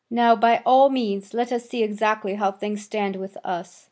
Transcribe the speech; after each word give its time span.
Now 0.09 0.35
by 0.35 0.63
all 0.65 0.89
means 0.89 1.31
let 1.31 1.51
us 1.51 1.69
see 1.69 1.83
exactly 1.83 2.33
how 2.33 2.53
things 2.53 2.81
stand 2.81 3.17
with 3.17 3.37
us. 3.45 3.79